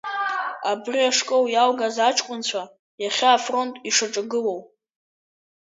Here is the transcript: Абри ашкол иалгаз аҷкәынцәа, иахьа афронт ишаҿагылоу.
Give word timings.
Абри 0.71 0.99
ашкол 1.09 1.45
иалгаз 1.53 1.95
аҷкәынцәа, 2.07 2.63
иахьа 3.03 3.29
афронт 3.35 3.73
ишаҿагылоу. 3.87 4.61